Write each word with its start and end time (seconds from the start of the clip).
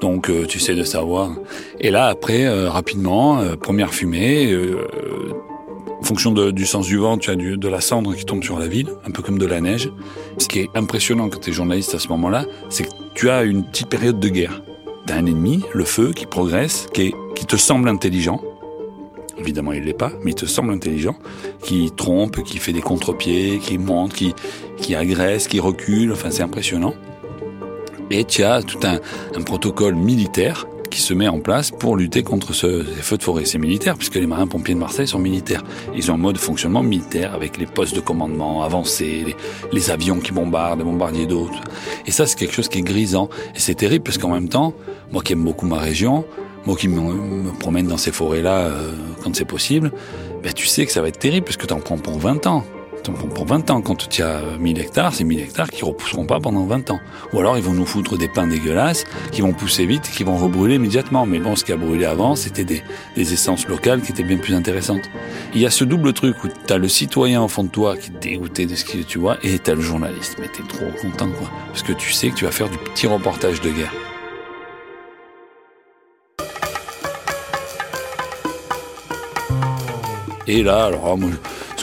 Donc, 0.00 0.30
euh, 0.30 0.46
tu 0.46 0.60
sais 0.60 0.74
de 0.74 0.84
savoir. 0.84 1.32
Et 1.80 1.90
là, 1.90 2.06
après, 2.06 2.48
rapidement, 2.68 3.42
première 3.60 3.92
fumée. 3.92 4.56
en 6.00 6.04
fonction 6.04 6.30
du 6.30 6.66
sens 6.66 6.86
du 6.86 6.98
vent, 6.98 7.18
tu 7.18 7.30
as 7.30 7.36
du, 7.36 7.56
de 7.56 7.68
la 7.68 7.80
cendre 7.80 8.14
qui 8.14 8.24
tombe 8.24 8.44
sur 8.44 8.58
la 8.60 8.68
ville, 8.68 8.90
un 9.06 9.10
peu 9.10 9.22
comme 9.22 9.38
de 9.38 9.46
la 9.46 9.60
neige. 9.60 9.90
Ce 10.38 10.46
qui 10.46 10.60
est 10.60 10.70
impressionnant 10.74 11.28
quand 11.28 11.40
tu 11.40 11.50
es 11.50 11.52
journaliste 11.52 11.94
à 11.94 11.98
ce 11.98 12.08
moment-là, 12.08 12.44
c'est 12.70 12.84
que 12.84 12.90
tu 13.14 13.28
as 13.28 13.42
une 13.42 13.64
petite 13.64 13.88
période 13.88 14.20
de 14.20 14.28
guerre. 14.28 14.62
Tu 15.06 15.12
as 15.12 15.16
un 15.16 15.26
ennemi, 15.26 15.64
le 15.72 15.84
feu, 15.84 16.12
qui 16.12 16.26
progresse, 16.26 16.86
qui, 16.92 17.14
qui 17.34 17.46
te 17.46 17.56
semble 17.56 17.88
intelligent. 17.88 18.40
Évidemment, 19.38 19.72
il 19.72 19.84
l'est 19.84 19.92
pas, 19.92 20.12
mais 20.22 20.30
il 20.30 20.34
te 20.34 20.46
semble 20.46 20.72
intelligent, 20.72 21.16
qui 21.62 21.90
trompe, 21.90 22.42
qui 22.42 22.58
fait 22.58 22.72
des 22.72 22.80
contre-pieds, 22.80 23.58
qui 23.58 23.78
monte, 23.78 24.12
qui, 24.12 24.34
qui 24.78 24.94
agresse, 24.94 25.48
qui 25.48 25.60
recule. 25.60 26.12
Enfin, 26.12 26.30
c'est 26.30 26.42
impressionnant. 26.42 26.94
Et 28.10 28.24
tu 28.24 28.44
as 28.44 28.62
tout 28.62 28.78
un, 28.84 29.00
un 29.36 29.42
protocole 29.42 29.94
militaire 29.94 30.66
qui 30.94 31.00
se 31.00 31.12
met 31.12 31.26
en 31.26 31.40
place 31.40 31.72
pour 31.72 31.96
lutter 31.96 32.22
contre 32.22 32.52
ce, 32.52 32.84
ces 32.84 33.02
feux 33.02 33.16
de 33.16 33.22
forêt. 33.24 33.44
C'est 33.44 33.58
militaire, 33.58 33.96
puisque 33.96 34.14
les 34.14 34.28
marins-pompiers 34.28 34.74
de 34.74 34.78
Marseille 34.78 35.08
sont 35.08 35.18
militaires. 35.18 35.64
Ils 35.96 36.08
ont 36.12 36.14
un 36.14 36.18
mode 36.18 36.36
de 36.36 36.40
fonctionnement 36.40 36.84
militaire, 36.84 37.34
avec 37.34 37.58
les 37.58 37.66
postes 37.66 37.96
de 37.96 38.00
commandement 38.00 38.62
avancés, 38.62 39.36
les, 39.72 39.90
avions 39.90 40.20
qui 40.20 40.30
bombardent, 40.30 40.78
les 40.78 40.84
bombardiers 40.84 41.26
d'eau. 41.26 41.50
Et 42.06 42.12
ça, 42.12 42.26
c'est 42.26 42.38
quelque 42.38 42.54
chose 42.54 42.68
qui 42.68 42.78
est 42.78 42.82
grisant. 42.82 43.28
Et 43.56 43.58
c'est 43.58 43.74
terrible, 43.74 44.04
parce 44.04 44.18
qu'en 44.18 44.30
même 44.30 44.48
temps, 44.48 44.72
moi 45.10 45.22
qui 45.22 45.32
aime 45.32 45.42
beaucoup 45.42 45.66
ma 45.66 45.78
région, 45.78 46.24
moi 46.64 46.76
qui 46.76 46.86
me, 46.86 47.50
promène 47.58 47.88
dans 47.88 47.96
ces 47.96 48.12
forêts-là 48.12 48.58
euh, 48.58 48.92
quand 49.22 49.34
c'est 49.34 49.44
possible, 49.44 49.90
ben, 50.44 50.52
tu 50.52 50.68
sais 50.68 50.86
que 50.86 50.92
ça 50.92 51.02
va 51.02 51.08
être 51.08 51.18
terrible, 51.18 51.44
parce 51.44 51.56
que 51.56 51.66
tu 51.66 51.74
en 51.74 51.80
prends 51.80 51.98
pour 51.98 52.18
20 52.20 52.46
ans 52.46 52.64
pour 53.12 53.46
20 53.46 53.70
ans. 53.70 53.80
Quand 53.80 54.08
tu 54.08 54.22
as 54.22 54.40
1000 54.58 54.78
hectares, 54.78 55.14
c'est 55.14 55.24
1000 55.24 55.40
hectares 55.40 55.68
qui 55.68 55.84
repousseront 55.84 56.26
pas 56.26 56.40
pendant 56.40 56.64
20 56.64 56.90
ans. 56.90 57.00
Ou 57.32 57.40
alors 57.40 57.56
ils 57.56 57.62
vont 57.62 57.72
nous 57.72 57.86
foutre 57.86 58.16
des 58.16 58.28
pins 58.28 58.46
dégueulasses 58.46 59.04
qui 59.32 59.42
vont 59.42 59.52
pousser 59.52 59.86
vite, 59.86 60.10
qui 60.10 60.24
vont 60.24 60.36
rebrûler 60.36 60.76
immédiatement. 60.76 61.26
Mais 61.26 61.38
bon, 61.38 61.56
ce 61.56 61.64
qui 61.64 61.72
a 61.72 61.76
brûlé 61.76 62.04
avant, 62.04 62.36
c'était 62.36 62.64
des, 62.64 62.82
des 63.16 63.32
essences 63.32 63.68
locales 63.68 64.00
qui 64.00 64.12
étaient 64.12 64.24
bien 64.24 64.38
plus 64.38 64.54
intéressantes. 64.54 65.10
Il 65.54 65.60
y 65.60 65.66
a 65.66 65.70
ce 65.70 65.84
double 65.84 66.12
truc 66.12 66.42
où 66.44 66.48
tu 66.48 66.72
as 66.72 66.78
le 66.78 66.88
citoyen 66.88 67.42
au 67.42 67.48
fond 67.48 67.64
de 67.64 67.68
toi 67.68 67.96
qui 67.96 68.10
est 68.10 68.20
dégoûté 68.20 68.66
de 68.66 68.74
ce 68.74 68.84
que 68.84 68.98
tu 68.98 69.18
vois, 69.18 69.36
et 69.42 69.58
tu 69.58 69.70
as 69.70 69.74
le 69.74 69.80
journaliste. 69.80 70.36
Mais 70.40 70.48
tu 70.48 70.62
es 70.62 70.66
trop 70.66 70.86
content, 71.00 71.30
quoi. 71.30 71.50
Parce 71.68 71.82
que 71.82 71.92
tu 71.92 72.12
sais 72.12 72.30
que 72.30 72.34
tu 72.34 72.44
vas 72.44 72.50
faire 72.50 72.68
du 72.68 72.78
petit 72.78 73.06
reportage 73.06 73.60
de 73.60 73.70
guerre. 73.70 73.92
Et 80.46 80.62
là, 80.62 80.84
alors 80.86 81.16
moi, 81.16 81.30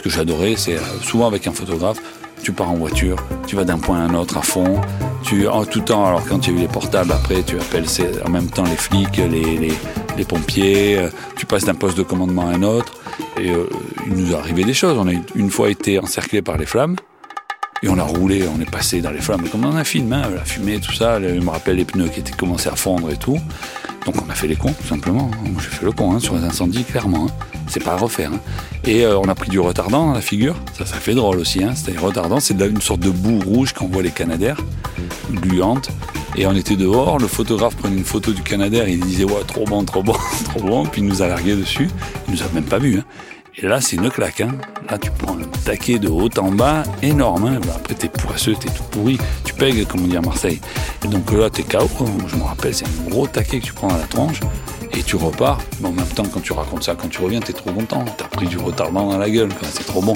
ce 0.02 0.08
que 0.08 0.14
j'adorais, 0.14 0.54
c'est 0.56 0.74
euh, 0.74 1.00
souvent 1.00 1.28
avec 1.28 1.46
un 1.46 1.52
photographe, 1.52 1.98
tu 2.42 2.50
pars 2.50 2.70
en 2.70 2.74
voiture, 2.74 3.16
tu 3.46 3.54
vas 3.54 3.62
d'un 3.62 3.78
point 3.78 3.98
à 3.98 4.00
un 4.00 4.14
autre 4.14 4.36
à 4.36 4.42
fond, 4.42 4.80
tu 5.22 5.46
en 5.46 5.64
tout 5.64 5.80
temps, 5.80 6.04
alors 6.04 6.26
quand 6.26 6.40
tu 6.40 6.50
as 6.50 6.54
eu 6.54 6.56
les 6.56 6.66
portables, 6.66 7.12
après 7.12 7.44
tu 7.44 7.56
appelles 7.56 7.86
en 8.26 8.30
même 8.30 8.48
temps 8.48 8.64
les 8.64 8.74
flics, 8.74 9.16
les, 9.18 9.70
les, 10.16 10.24
pompiers, 10.24 10.98
euh, 10.98 11.08
tu 11.36 11.46
passes 11.46 11.64
d'un 11.64 11.76
poste 11.76 11.96
de 11.96 12.02
commandement 12.02 12.48
à 12.48 12.54
un 12.54 12.64
autre, 12.64 12.94
et 13.40 13.50
euh, 13.50 13.68
il 14.08 14.14
nous 14.14 14.32
est 14.32 14.34
arrivé 14.34 14.64
des 14.64 14.74
choses. 14.74 14.98
On 14.98 15.06
a 15.06 15.12
une 15.36 15.50
fois 15.50 15.70
été 15.70 16.00
encerclé 16.00 16.42
par 16.42 16.58
les 16.58 16.66
flammes, 16.66 16.96
et 17.84 17.88
on 17.88 17.98
a 17.98 18.02
roulé, 18.02 18.44
on 18.48 18.60
est 18.60 18.70
passé 18.70 19.02
dans 19.02 19.12
les 19.12 19.20
flammes, 19.20 19.48
comme 19.48 19.60
dans 19.60 19.76
un 19.76 19.84
film, 19.84 20.12
hein, 20.12 20.22
la 20.34 20.44
fumée, 20.44 20.80
tout 20.80 20.92
ça. 20.92 21.20
Je 21.20 21.40
me 21.40 21.50
rappelle 21.50 21.76
les 21.76 21.84
pneus 21.84 22.08
qui 22.08 22.18
étaient 22.18 22.32
commencé 22.32 22.68
à 22.68 22.74
fondre 22.74 23.08
et 23.10 23.16
tout. 23.16 23.38
Donc 24.04 24.16
on 24.20 24.28
a 24.28 24.34
fait 24.34 24.48
les 24.48 24.56
cons, 24.56 24.72
tout 24.72 24.88
simplement. 24.88 25.30
J'ai 25.60 25.68
fait 25.68 25.84
le 25.84 25.92
con 25.92 26.12
hein, 26.12 26.18
sur 26.18 26.34
les 26.34 26.42
incendies, 26.42 26.82
clairement. 26.82 27.26
Hein. 27.26 27.44
C'est 27.68 27.82
pas 27.82 27.92
à 27.92 27.96
refaire. 27.96 28.32
Et 28.84 29.04
euh, 29.04 29.18
on 29.18 29.28
a 29.28 29.34
pris 29.34 29.48
du 29.48 29.60
retardant 29.60 30.06
dans 30.06 30.12
la 30.12 30.20
figure. 30.20 30.56
Ça, 30.76 30.84
ça 30.84 30.96
fait 30.96 31.14
drôle 31.14 31.38
aussi. 31.38 31.62
Hein. 31.62 31.74
C'était 31.74 31.98
retardant, 31.98 32.40
c'est 32.40 32.54
une 32.54 32.80
sorte 32.80 33.00
de 33.00 33.10
boue 33.10 33.38
rouge 33.40 33.72
qu'on 33.72 33.86
voit 33.86 34.02
les 34.02 34.10
canadaires, 34.10 34.58
gluante. 35.30 35.90
Et 36.36 36.46
on 36.46 36.54
était 36.54 36.76
dehors, 36.76 37.18
le 37.18 37.28
photographe 37.28 37.76
prenait 37.76 37.96
une 37.96 38.04
photo 38.04 38.32
du 38.32 38.42
canadair, 38.42 38.88
il 38.88 39.00
disait 39.00 39.24
ouais 39.24 39.44
trop 39.46 39.64
bon, 39.66 39.84
trop 39.84 40.02
bon, 40.02 40.16
trop 40.44 40.60
bon, 40.60 40.86
puis 40.86 41.02
il 41.02 41.06
nous 41.06 41.22
a 41.22 41.28
largué 41.28 41.54
dessus. 41.54 41.88
Il 42.26 42.34
nous 42.34 42.42
a 42.42 42.46
même 42.54 42.64
pas 42.64 42.78
vu. 42.78 42.98
Hein. 42.98 43.04
Et 43.56 43.66
là, 43.66 43.80
c'est 43.80 43.96
une 43.96 44.10
claque. 44.10 44.40
Hein. 44.40 44.52
Là, 44.88 44.98
tu 44.98 45.10
prends 45.10 45.36
un 45.36 45.42
taquet 45.64 45.98
de 45.98 46.08
haut 46.08 46.30
en 46.38 46.50
bas, 46.50 46.84
énorme. 47.02 47.44
Hein. 47.44 47.60
Bah, 47.66 47.74
après, 47.76 47.94
t'es 47.94 48.08
poisseux, 48.08 48.54
t'es 48.58 48.70
tout 48.70 48.82
pourri. 48.90 49.18
Tu 49.44 49.52
pègues, 49.52 49.86
comme 49.86 50.04
on 50.04 50.06
dit 50.06 50.16
à 50.16 50.22
Marseille. 50.22 50.60
Et 51.04 51.08
donc 51.08 51.30
là, 51.32 51.50
t'es 51.50 51.62
KO. 51.62 51.86
Je 52.26 52.36
me 52.36 52.42
rappelle, 52.42 52.74
c'est 52.74 52.86
un 52.86 53.10
gros 53.10 53.26
taquet 53.26 53.60
que 53.60 53.66
tu 53.66 53.72
prends 53.72 53.88
dans 53.88 53.98
la 53.98 54.06
tronche. 54.06 54.40
Et 54.92 55.02
tu 55.02 55.16
repars. 55.16 55.60
Mais 55.80 55.88
en 55.88 55.92
même 55.92 56.06
temps, 56.06 56.24
quand 56.24 56.40
tu 56.40 56.52
racontes 56.52 56.82
ça, 56.84 56.94
quand 56.94 57.08
tu 57.08 57.20
reviens, 57.20 57.40
t'es 57.40 57.52
trop 57.52 57.72
content. 57.72 58.04
T'as 58.16 58.24
pris 58.24 58.46
du 58.46 58.58
retardement 58.58 59.10
dans 59.10 59.18
la 59.18 59.30
gueule. 59.30 59.50
C'est 59.62 59.86
trop 59.86 60.00
bon. 60.02 60.14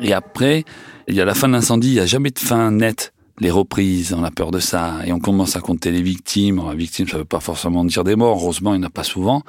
Et 0.00 0.12
après, 0.12 0.64
il 1.08 1.14
y 1.14 1.20
a 1.20 1.24
la 1.24 1.34
fin 1.34 1.48
de 1.48 1.52
l'incendie. 1.52 1.88
Il 1.88 1.94
n'y 1.94 2.00
a 2.00 2.06
jamais 2.06 2.30
de 2.30 2.38
fin 2.38 2.70
nette 2.70 3.13
les 3.40 3.50
reprises, 3.50 4.14
on 4.16 4.22
a 4.22 4.30
peur 4.30 4.50
de 4.50 4.60
ça, 4.60 5.00
et 5.04 5.12
on 5.12 5.18
commence 5.18 5.56
à 5.56 5.60
compter 5.60 5.90
les 5.90 6.02
victimes. 6.02 6.60
Alors, 6.60 6.72
victimes, 6.72 7.08
ça 7.08 7.18
veut 7.18 7.24
pas 7.24 7.40
forcément 7.40 7.84
dire 7.84 8.04
des 8.04 8.14
morts, 8.14 8.38
heureusement, 8.40 8.74
il 8.74 8.78
n'y 8.78 8.84
en 8.84 8.88
a 8.88 8.90
pas 8.90 9.02
souvent, 9.02 9.42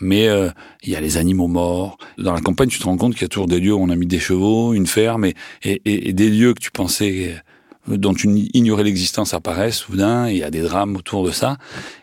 mais 0.00 0.28
euh, 0.28 0.50
il 0.82 0.90
y 0.90 0.96
a 0.96 1.00
les 1.00 1.16
animaux 1.16 1.48
morts. 1.48 1.98
Dans 2.16 2.32
la 2.32 2.40
campagne, 2.40 2.68
tu 2.68 2.78
te 2.78 2.84
rends 2.84 2.96
compte 2.96 3.14
qu'il 3.14 3.22
y 3.22 3.26
a 3.26 3.28
toujours 3.28 3.48
des 3.48 3.58
lieux 3.58 3.74
où 3.74 3.80
on 3.80 3.90
a 3.90 3.96
mis 3.96 4.06
des 4.06 4.20
chevaux, 4.20 4.72
une 4.72 4.86
ferme, 4.86 5.24
et, 5.24 5.34
et, 5.64 6.12
des 6.12 6.30
lieux 6.30 6.54
que 6.54 6.60
tu 6.60 6.70
pensais 6.70 7.34
euh, 7.88 7.96
dont 7.96 8.14
tu 8.14 8.28
ignorais 8.54 8.84
l'existence 8.84 9.34
apparaissent 9.34 9.78
soudain, 9.78 10.28
il 10.28 10.38
y 10.38 10.42
a 10.44 10.50
des 10.50 10.62
drames 10.62 10.96
autour 10.96 11.26
de 11.26 11.32
ça. 11.32 11.58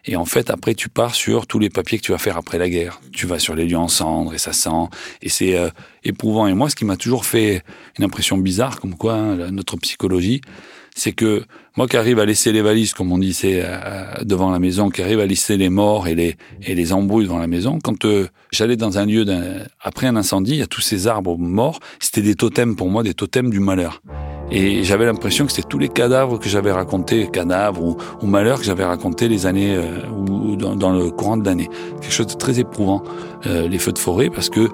Et 0.05 0.17
en 0.17 0.25
fait, 0.25 0.49
après, 0.49 0.75
tu 0.75 0.89
pars 0.89 1.15
sur 1.15 1.47
tous 1.47 1.59
les 1.59 1.69
papiers 1.69 1.97
que 1.97 2.03
tu 2.03 2.11
vas 2.11 2.17
faire 2.17 2.37
après 2.37 2.57
la 2.57 2.69
guerre. 2.69 3.01
Tu 3.13 3.25
vas 3.25 3.39
sur 3.39 3.55
les 3.55 3.65
lieux 3.65 3.77
en 3.77 3.87
cendres 3.87 4.33
et 4.33 4.37
ça 4.37 4.53
sent. 4.53 4.89
Et 5.21 5.29
c'est 5.29 5.57
euh, 5.57 5.69
éprouvant. 6.03 6.45
Et 6.47 6.53
moi, 6.53 6.69
ce 6.69 6.75
qui 6.75 6.85
m'a 6.85 6.97
toujours 6.97 7.25
fait 7.25 7.63
une 7.97 8.03
impression 8.03 8.37
bizarre, 8.37 8.79
comme 8.79 8.95
quoi 8.95 9.13
hein, 9.13 9.51
notre 9.51 9.77
psychologie, 9.77 10.41
c'est 10.95 11.13
que 11.13 11.43
moi 11.77 11.87
qui 11.87 11.97
arrive 11.97 12.19
à 12.19 12.25
laisser 12.25 12.51
les 12.51 12.61
valises, 12.61 12.93
comme 12.93 13.11
on 13.11 13.17
disait, 13.17 13.61
euh, 13.63 14.23
devant 14.23 14.51
la 14.51 14.59
maison, 14.59 14.89
qui 14.89 15.01
arrive 15.01 15.19
à 15.19 15.25
laisser 15.25 15.57
les 15.57 15.69
morts 15.69 16.07
et 16.07 16.15
les, 16.15 16.35
et 16.63 16.75
les 16.75 16.93
embrouilles 16.93 17.25
devant 17.25 17.39
la 17.39 17.47
maison, 17.47 17.79
quand 17.81 18.05
euh, 18.05 18.27
j'allais 18.51 18.75
dans 18.75 18.97
un 18.97 19.05
lieu, 19.05 19.25
après 19.81 20.07
un 20.07 20.15
incendie, 20.15 20.51
il 20.51 20.57
y 20.57 20.63
a 20.63 20.67
tous 20.67 20.81
ces 20.81 21.07
arbres 21.07 21.37
morts, 21.37 21.79
c'était 21.99 22.21
des 22.21 22.35
totems 22.35 22.75
pour 22.75 22.89
moi, 22.89 23.03
des 23.03 23.13
totems 23.13 23.49
du 23.49 23.59
malheur. 23.59 24.01
Et 24.51 24.83
j'avais 24.83 25.05
l'impression 25.05 25.45
que 25.45 25.53
c'était 25.53 25.67
tous 25.67 25.79
les 25.79 25.87
cadavres 25.87 26.37
que 26.37 26.49
j'avais 26.49 26.73
racontés, 26.73 27.29
cadavres 27.31 27.81
ou, 27.81 27.97
ou 28.21 28.25
malheurs 28.27 28.59
que 28.59 28.65
j'avais 28.65 28.83
racontés 28.83 29.29
les 29.29 29.45
années 29.45 29.75
euh, 29.75 30.05
ou 30.09 30.57
dans, 30.57 30.75
dans, 30.75 30.91
le 30.91 31.09
courant 31.09 31.37
de 31.37 31.45
l'année. 31.45 31.69
Quelque 32.01 32.13
chose 32.13 32.27
de 32.27 32.33
très 32.33 32.59
éprouvant, 32.59 33.01
euh, 33.45 33.69
les 33.69 33.79
feux 33.79 33.93
de 33.93 33.99
forêt, 33.99 34.29
parce 34.29 34.49
que 34.49 34.67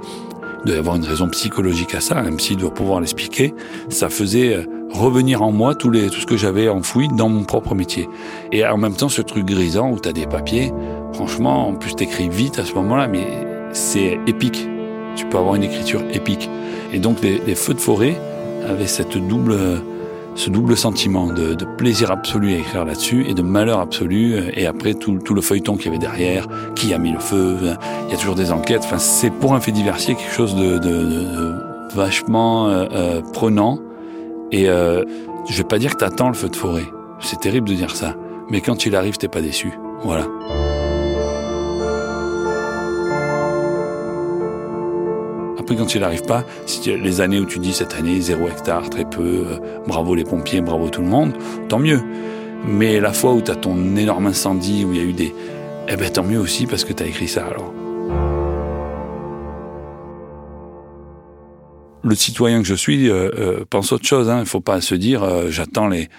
il 0.63 0.65
doit 0.65 0.75
y 0.75 0.79
avoir 0.79 0.95
une 0.95 1.05
raison 1.05 1.29
psychologique 1.29 1.93
à 1.93 2.01
ça, 2.01 2.19
même 2.23 2.39
s'il 2.39 2.57
doit 2.57 2.73
pouvoir 2.73 2.99
l'expliquer. 2.99 3.53
Ça 3.89 4.09
faisait 4.09 4.55
euh, 4.55 4.65
revenir 4.91 5.41
en 5.41 5.51
moi 5.51 5.75
tout, 5.75 5.89
les, 5.89 6.09
tout 6.09 6.19
ce 6.19 6.25
que 6.25 6.37
j'avais 6.37 6.69
enfoui 6.69 7.07
dans 7.09 7.29
mon 7.29 7.43
propre 7.43 7.75
métier. 7.75 8.07
Et 8.51 8.65
en 8.65 8.77
même 8.77 8.93
temps, 8.93 9.09
ce 9.09 9.21
truc 9.21 9.45
grisant 9.45 9.91
où 9.91 9.99
tu 9.99 10.09
as 10.09 10.13
des 10.13 10.25
papiers, 10.25 10.73
franchement, 11.13 11.67
en 11.67 11.73
plus 11.73 11.95
t'écris 11.95 12.29
vite 12.29 12.59
à 12.59 12.65
ce 12.65 12.73
moment-là, 12.73 13.07
mais 13.07 13.27
c'est 13.73 14.19
épique. 14.27 14.67
Tu 15.15 15.25
peux 15.25 15.37
avoir 15.37 15.55
une 15.55 15.63
écriture 15.63 16.01
épique. 16.13 16.49
Et 16.93 16.99
donc 16.99 17.21
les, 17.21 17.39
les 17.39 17.55
feux 17.55 17.73
de 17.73 17.79
forêt 17.79 18.15
avaient 18.67 18.87
cette 18.87 19.17
double 19.17 19.57
ce 20.37 20.51
double 20.51 20.77
sentiment 20.77 21.33
de, 21.33 21.55
de, 21.55 21.65
plaisir 21.65 22.11
absolu 22.11 22.53
à 22.53 22.57
écrire 22.57 22.85
là-dessus 22.85 23.25
et 23.27 23.33
de 23.33 23.41
malheur 23.41 23.79
absolu. 23.79 24.35
Et 24.55 24.67
après, 24.67 24.93
tout, 24.93 25.17
tout 25.17 25.33
le 25.33 25.41
feuilleton 25.41 25.75
qu'il 25.77 25.87
y 25.87 25.89
avait 25.89 25.97
derrière, 25.97 26.47
qui 26.75 26.93
a 26.93 26.99
mis 26.99 27.11
le 27.11 27.19
feu, 27.19 27.57
il 28.07 28.11
y 28.11 28.13
a 28.13 28.17
toujours 28.17 28.35
des 28.35 28.51
enquêtes. 28.51 28.83
Enfin, 28.83 28.99
c'est 28.99 29.31
pour 29.31 29.55
un 29.55 29.59
fait 29.59 29.71
diversier 29.71 30.13
quelque 30.13 30.33
chose 30.33 30.55
de, 30.55 30.77
de, 30.77 31.03
de 31.03 31.55
vachement 31.95 32.69
euh, 32.69 32.85
euh, 32.91 33.21
prenant. 33.33 33.79
Et 34.51 34.69
euh, 34.69 35.03
je 35.49 35.57
vais 35.57 35.67
pas 35.67 35.79
dire 35.79 35.91
que 35.91 35.97
t'attends 35.97 36.29
le 36.29 36.33
feu 36.33 36.49
de 36.49 36.55
forêt. 36.55 36.85
C'est 37.19 37.39
terrible 37.39 37.67
de 37.67 37.73
dire 37.73 37.95
ça. 37.95 38.15
Mais 38.49 38.61
quand 38.61 38.85
il 38.85 38.95
arrive, 38.95 39.17
t'es 39.17 39.27
pas 39.27 39.41
déçu. 39.41 39.73
Voilà. 40.03 40.25
Après, 45.59 45.75
quand 45.75 45.95
il 45.95 46.01
n'arrive 46.01 46.23
pas, 46.23 46.45
les 46.85 47.21
années 47.21 47.39
où 47.39 47.45
tu 47.45 47.59
dis 47.59 47.73
cette 47.73 47.95
année, 47.95 48.21
zéro 48.21 48.47
hectare, 48.47 48.89
très 48.89 49.03
peu, 49.03 49.45
euh, 49.47 49.59
bravo 49.85 50.15
les 50.15 50.23
pompiers, 50.23 50.61
bravo 50.61 50.89
tout 50.89 51.01
le 51.01 51.07
monde, 51.07 51.33
tant 51.67 51.79
mieux. 51.79 52.01
Mais 52.65 53.01
la 53.01 53.11
fois 53.11 53.33
où 53.33 53.41
tu 53.41 53.51
as 53.51 53.55
ton 53.55 53.95
énorme 53.97 54.27
incendie, 54.27 54.85
où 54.85 54.93
il 54.93 54.99
y 54.99 55.01
a 55.01 55.05
eu 55.05 55.13
des... 55.13 55.35
Eh 55.89 55.95
ben 55.95 56.09
tant 56.09 56.23
mieux 56.23 56.39
aussi 56.39 56.67
parce 56.67 56.83
que 56.85 56.93
tu 56.93 57.03
as 57.03 57.05
écrit 57.05 57.27
ça 57.27 57.45
alors. 57.45 57.73
Le 62.07 62.15
citoyen 62.15 62.61
que 62.61 62.67
je 62.67 62.75
suis 62.75 63.09
euh, 63.09 63.29
euh, 63.37 63.65
pense 63.69 63.91
autre 63.91 64.05
chose. 64.05 64.29
Hein. 64.29 64.37
Il 64.37 64.41
ne 64.41 64.45
faut 64.45 64.61
pas 64.61 64.81
se 64.81 64.95
dire 64.95 65.23
euh, 65.23 65.49
j'attends 65.49 65.87
les 65.87 66.09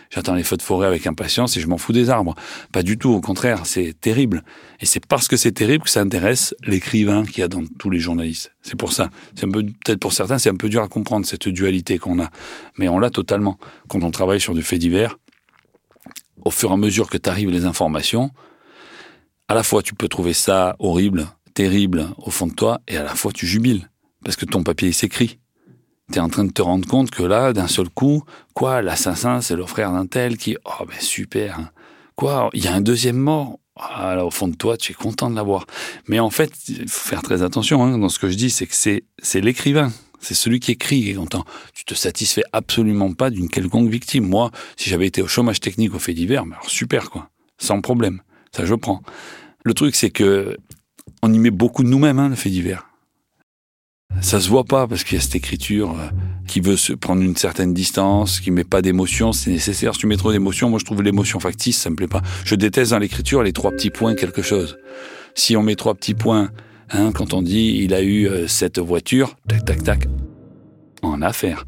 feux 0.43 0.56
de 0.56 0.62
forêt 0.62 0.87
avec 0.87 1.06
impatience 1.06 1.56
et 1.56 1.61
je 1.61 1.67
m'en 1.67 1.79
fous 1.79 1.93
des 1.93 2.11
arbres. 2.11 2.35
Pas 2.73 2.82
du 2.82 2.99
tout. 2.99 3.11
Au 3.11 3.20
contraire, 3.20 3.62
c'est 3.64 3.94
terrible. 4.00 4.44
Et 4.81 4.87
c'est 4.87 5.05
parce 5.05 5.29
que 5.29 5.37
c'est 5.37 5.52
terrible 5.52 5.85
que 5.85 5.90
ça 5.90 6.00
intéresse 6.00 6.55
l'écrivain 6.64 7.25
qu'il 7.25 7.40
y 7.40 7.43
a 7.43 7.49
dans 7.49 7.64
tous 7.79 7.90
les 7.90 7.99
journalistes. 7.99 8.52
C'est 8.62 8.76
pour 8.76 8.93
ça. 8.93 9.11
C'est 9.35 9.46
peut-être 9.46 10.00
pour 10.00 10.12
certains 10.12 10.38
c'est 10.38 10.50
un 10.50 10.56
peu 10.56 10.69
dur 10.69 10.82
à 10.82 10.88
comprendre 10.88 11.26
cette 11.26 11.49
dualité 11.49 11.99
qu'on 11.99 12.20
a, 12.20 12.31
mais 12.76 12.88
on 12.88 12.99
l'a 12.99 13.11
totalement. 13.11 13.58
Quand 13.88 14.02
on 14.02 14.11
travaille 14.11 14.40
sur 14.40 14.55
du 14.55 14.62
fait 14.62 14.79
divers, 14.79 15.19
au 16.44 16.50
fur 16.50 16.70
et 16.70 16.75
à 16.75 16.76
mesure 16.76 17.11
que 17.11 17.17
t'arrives 17.17 17.50
les 17.50 17.64
informations, 17.64 18.31
à 19.49 19.55
la 19.55 19.62
fois 19.62 19.82
tu 19.82 19.94
peux 19.94 20.08
trouver 20.08 20.32
ça 20.32 20.76
horrible, 20.79 21.26
terrible 21.55 22.08
au 22.19 22.31
fond 22.31 22.46
de 22.46 22.55
toi, 22.55 22.81
et 22.87 22.96
à 22.96 23.02
la 23.02 23.14
fois 23.14 23.32
tu 23.32 23.46
jubiles 23.46 23.88
parce 24.25 24.37
que 24.37 24.44
ton 24.44 24.62
papier 24.62 24.93
s'écrit 24.93 25.38
t'es 26.10 26.20
en 26.20 26.28
train 26.28 26.44
de 26.44 26.52
te 26.52 26.62
rendre 26.62 26.87
compte 26.87 27.10
que 27.10 27.22
là, 27.22 27.52
d'un 27.52 27.69
seul 27.69 27.88
coup, 27.88 28.22
quoi, 28.55 28.82
l'assassin, 28.82 29.40
c'est 29.40 29.56
le 29.56 29.66
frère 29.66 29.93
d'un 29.93 30.06
tel 30.06 30.37
qui, 30.37 30.56
oh 30.64 30.84
ben 30.87 31.00
super, 31.00 31.58
hein. 31.58 31.70
quoi, 32.16 32.50
il 32.52 32.64
y 32.64 32.69
a 32.69 32.75
un 32.75 32.81
deuxième 32.81 33.16
mort? 33.16 33.58
Ah, 33.81 34.16
là, 34.16 34.26
au 34.26 34.31
fond 34.31 34.49
de 34.49 34.56
toi, 34.56 34.76
tu 34.76 34.90
es 34.90 34.94
content 34.94 35.31
de 35.31 35.37
l'avoir. 35.37 35.66
Mais 36.08 36.19
en 36.19 36.31
fait, 36.31 36.52
il 36.69 36.88
faut 36.88 37.08
faire 37.08 37.22
très 37.22 37.43
attention 37.43 37.82
hein, 37.84 37.96
dans 37.96 38.08
ce 38.08 38.19
que 38.19 38.28
je 38.28 38.37
dis, 38.37 38.50
c'est 38.50 38.66
que 38.66 38.75
c'est, 38.75 39.05
c'est 39.22 39.40
l'écrivain. 39.40 39.93
C'est 40.20 40.34
celui 40.34 40.58
qui 40.58 40.72
écrit 40.72 41.02
qui 41.02 41.10
est 41.10 41.14
content. 41.14 41.44
Tu 41.75 41.84
te 41.84 41.94
satisfais 41.94 42.43
absolument 42.52 43.12
pas 43.12 43.31
d'une 43.31 43.49
quelconque 43.49 43.88
victime. 43.88 44.26
Moi, 44.26 44.50
si 44.76 44.90
j'avais 44.90 45.06
été 45.06 45.22
au 45.22 45.28
chômage 45.28 45.61
technique 45.61 45.94
au 45.94 46.00
fait 46.00 46.12
divers, 46.12 46.44
mais 46.44 46.56
alors 46.56 46.69
super, 46.69 47.08
quoi. 47.08 47.31
Sans 47.56 47.81
problème. 47.81 48.20
Ça, 48.50 48.64
je 48.64 48.75
prends. 48.75 49.00
Le 49.64 49.75
truc, 49.75 49.94
c'est 49.94 50.11
que 50.11 50.56
on 51.22 51.32
y 51.32 51.38
met 51.38 51.50
beaucoup 51.50 51.84
de 51.84 51.88
nous-mêmes, 51.88 52.19
hein, 52.19 52.28
le 52.28 52.34
fait 52.34 52.50
divers. 52.50 52.88
Ça 54.20 54.40
se 54.40 54.49
voit 54.49 54.64
pas 54.64 54.87
parce 54.87 55.05
qu'il 55.05 55.16
y 55.16 55.19
a 55.19 55.22
cette 55.22 55.37
écriture 55.37 55.90
euh, 55.99 56.08
qui 56.46 56.60
veut 56.60 56.76
se 56.76 56.93
prendre 56.93 57.22
une 57.22 57.37
certaine 57.37 57.72
distance, 57.72 58.40
qui 58.40 58.50
met 58.50 58.64
pas 58.64 58.82
d'émotion, 58.82 59.32
c'est 59.32 59.50
nécessaire. 59.50 59.94
Si 59.94 60.00
tu 60.00 60.06
mets 60.06 60.16
trop 60.16 60.32
d'émotion, 60.32 60.70
moi 60.70 60.78
je 60.78 60.84
trouve 60.84 61.02
l'émotion 61.02 61.40
factice, 61.40 61.78
ça 61.78 61.88
me 61.90 61.96
plaît 61.96 62.08
pas. 62.08 62.22
Je 62.44 62.55
déteste 62.55 62.90
dans 62.90 62.99
l'écriture 62.99 63.43
les 63.43 63.52
trois 63.52 63.70
petits 63.70 63.90
points 63.90 64.14
quelque 64.14 64.43
chose. 64.43 64.78
Si 65.34 65.56
on 65.56 65.62
met 65.62 65.76
trois 65.76 65.94
petits 65.94 66.14
points, 66.14 66.50
hein, 66.90 67.12
quand 67.14 67.32
on 67.32 67.43
dit 67.43 67.81
il 67.82 67.94
a 67.94 68.02
eu 68.02 68.28
euh, 68.28 68.49
cette 68.49 68.78
voiture, 68.78 69.37
tac 69.46 69.64
tac 69.64 69.84
tac, 69.84 70.08
en 71.02 71.22
affaire. 71.22 71.64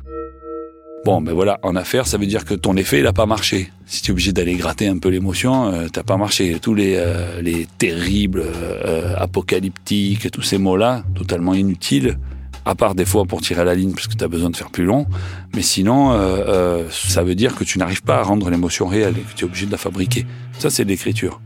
Bon, 1.05 1.23
ben 1.23 1.32
voilà, 1.32 1.58
en 1.62 1.76
affaire, 1.76 2.06
ça 2.06 2.19
veut 2.19 2.26
dire 2.26 2.44
que 2.44 2.52
ton 2.52 2.76
effet, 2.76 3.00
il 3.00 3.06
a 3.06 3.14
pas 3.14 3.25
marché. 3.25 3.73
Si 3.87 4.02
tu 4.02 4.11
es 4.11 4.12
obligé 4.12 4.32
d'aller 4.32 4.55
gratter 4.55 4.87
un 4.87 4.99
peu 4.99 5.08
l'émotion, 5.08 5.73
euh, 5.73 5.87
t'as 5.91 6.02
pas 6.02 6.19
marché. 6.19 6.58
Tous 6.61 6.75
les, 6.75 6.97
euh, 6.97 7.41
les 7.41 7.67
terribles, 7.79 8.43
euh, 8.44 9.14
apocalyptiques, 9.17 10.31
tous 10.31 10.43
ces 10.43 10.58
mots-là, 10.58 11.02
totalement 11.14 11.55
inutiles, 11.55 12.19
à 12.67 12.75
part 12.75 12.94
des 12.94 13.06
fois 13.06 13.25
pour 13.25 13.41
tirer 13.41 13.64
la 13.64 13.75
ligne 13.75 13.93
parce 13.93 14.08
que 14.08 14.14
tu 14.14 14.23
as 14.23 14.29
besoin 14.29 14.50
de 14.50 14.56
faire 14.56 14.70
plus 14.70 14.85
long. 14.85 15.06
Mais 15.55 15.62
sinon, 15.62 16.12
euh, 16.12 16.17
euh, 16.17 16.91
ça 16.91 17.23
veut 17.23 17.35
dire 17.35 17.55
que 17.55 17.64
tu 17.64 17.79
n'arrives 17.79 18.03
pas 18.03 18.19
à 18.19 18.23
rendre 18.23 18.50
l'émotion 18.50 18.87
réelle 18.87 19.14
et 19.17 19.23
que 19.23 19.35
tu 19.35 19.44
es 19.44 19.49
obligé 19.49 19.67
de 19.67 19.73
la 19.73 19.79
fabriquer. 19.79 20.26
Ça, 20.58 20.69
c'est 20.69 20.85
de 20.85 20.91
l'écriture. 20.91 21.41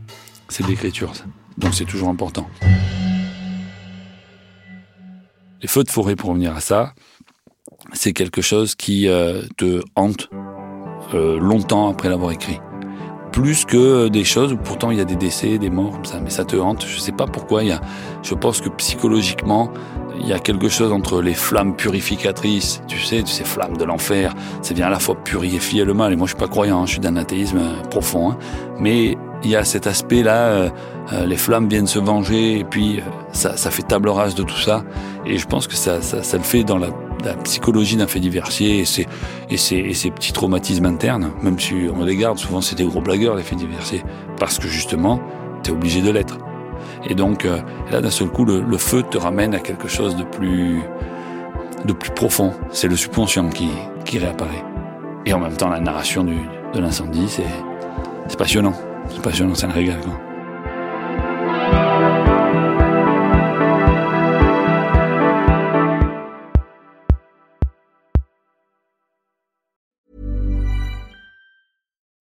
C'est 0.49 0.63
de 0.63 0.67
l'écriture. 0.67 1.13
Donc 1.57 1.73
c'est 1.73 1.85
toujours 1.85 2.09
important. 2.09 2.47
Les 5.61 5.67
feux 5.67 5.83
de 5.83 5.89
forêt, 5.89 6.15
pour 6.15 6.29
revenir 6.29 6.55
à 6.55 6.59
ça, 6.59 6.93
c'est 7.93 8.13
quelque 8.13 8.41
chose 8.41 8.75
qui 8.75 9.07
euh, 9.07 9.41
te 9.57 9.81
hante 9.95 10.29
euh, 11.13 11.39
longtemps 11.39 11.89
après 11.89 12.09
l'avoir 12.09 12.31
écrit. 12.31 12.59
Plus 13.31 13.65
que 13.65 14.07
des 14.07 14.23
choses 14.23 14.53
où 14.53 14.57
pourtant 14.57 14.91
il 14.91 14.97
y 14.97 15.01
a 15.01 15.05
des 15.05 15.17
décès, 15.17 15.57
des 15.57 15.69
morts, 15.69 15.99
ça, 16.03 16.19
mais 16.23 16.29
ça 16.29 16.45
te 16.45 16.55
hante. 16.55 16.85
Je 16.87 16.99
sais 16.99 17.11
pas 17.11 17.27
pourquoi. 17.27 17.63
Il 17.63 17.69
y 17.69 17.73
a, 17.73 17.81
je 18.23 18.33
pense 18.33 18.61
que 18.61 18.69
psychologiquement, 18.69 19.71
il 20.19 20.27
y 20.27 20.33
a 20.33 20.39
quelque 20.39 20.69
chose 20.69 20.93
entre 20.93 21.21
les 21.21 21.33
flammes 21.33 21.75
purificatrices, 21.75 22.81
tu 22.87 22.97
sais, 22.97 23.23
ces 23.25 23.43
flammes 23.43 23.75
de 23.75 23.83
l'enfer, 23.83 24.33
ça 24.61 24.73
vient 24.73 24.87
à 24.87 24.89
la 24.89 24.99
fois 24.99 25.15
purifier 25.15 25.83
le 25.83 25.93
mal. 25.93 26.13
Et 26.13 26.15
moi, 26.15 26.27
je 26.27 26.31
suis 26.31 26.39
pas 26.39 26.47
croyant, 26.47 26.81
hein, 26.81 26.85
je 26.85 26.91
suis 26.91 27.01
d'un 27.01 27.17
athéisme 27.17 27.59
profond, 27.89 28.31
hein, 28.31 28.37
mais 28.79 29.17
il 29.43 29.51
y 29.51 29.55
a 29.55 29.63
cet 29.63 29.87
aspect-là, 29.87 30.47
euh, 30.47 30.69
euh, 31.13 31.25
les 31.25 31.37
flammes 31.37 31.69
viennent 31.69 31.87
se 31.87 31.99
venger, 31.99 32.59
et 32.59 32.63
puis 32.63 32.99
euh, 32.99 33.03
ça, 33.31 33.57
ça, 33.57 33.69
fait 33.69 33.83
table 33.83 34.09
rase 34.09 34.35
de 34.35 34.43
tout 34.43 34.57
ça. 34.57 34.83
Et 35.25 35.37
je 35.37 35.45
pense 35.45 35.67
que 35.67 35.75
ça, 35.75 36.01
ça, 36.01 36.23
ça 36.23 36.37
le 36.37 36.43
fait 36.43 36.63
dans 36.63 36.77
la, 36.77 36.89
la 37.25 37.35
psychologie 37.35 37.97
d'un 37.97 38.07
fait 38.07 38.19
diversier 38.19 38.79
et 38.79 38.85
ses, 38.85 39.07
et, 39.49 40.07
et 40.07 40.11
petits 40.11 40.33
traumatismes 40.33 40.85
internes, 40.85 41.31
même 41.41 41.59
si 41.59 41.73
on 41.93 42.03
les 42.03 42.15
garde, 42.15 42.37
souvent 42.37 42.61
c'est 42.61 42.75
des 42.75 42.85
gros 42.85 43.01
blagueurs, 43.01 43.35
les 43.35 43.43
faits 43.43 43.57
diversiers, 43.57 44.03
parce 44.39 44.59
que 44.59 44.67
justement, 44.67 45.19
tu 45.63 45.71
es 45.71 45.73
obligé 45.73 46.01
de 46.01 46.11
l'être. 46.11 46.37
Et 47.07 47.15
donc 47.15 47.45
euh, 47.45 47.59
là, 47.91 48.01
d'un 48.01 48.09
seul 48.09 48.29
coup, 48.29 48.45
le, 48.45 48.77
feu 48.77 49.03
te 49.03 49.17
ramène 49.17 49.53
à 49.53 49.59
quelque 49.59 49.87
chose 49.87 50.15
de 50.15 50.23
plus, 50.23 50.81
de 51.85 51.93
plus 51.93 52.11
profond. 52.11 52.53
C'est 52.71 52.87
le 52.87 52.95
subconscient 52.95 53.49
qui, 53.49 53.69
qui 54.05 54.17
réapparaît. 54.17 54.63
Et 55.25 55.33
en 55.33 55.39
même 55.39 55.55
temps, 55.55 55.69
la 55.69 55.79
narration 55.79 56.23
du, 56.23 56.37
de 56.73 56.79
l'incendie, 56.79 57.27
c'est, 57.27 58.37
passionnant. 58.37 58.73
C'est 59.09 59.21
passionnant, 59.21 59.55
c'est 59.55 59.65
un 59.65 59.71
régal. 59.71 59.99
Quoi. 60.01 60.34